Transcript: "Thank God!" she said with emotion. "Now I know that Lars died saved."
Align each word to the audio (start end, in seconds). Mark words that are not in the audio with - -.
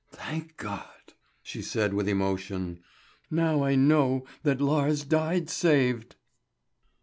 "Thank 0.09 0.57
God!" 0.57 1.13
she 1.43 1.61
said 1.61 1.93
with 1.93 2.07
emotion. 2.09 2.79
"Now 3.29 3.63
I 3.63 3.75
know 3.75 4.25
that 4.41 4.59
Lars 4.59 5.03
died 5.03 5.47
saved." 5.47 6.15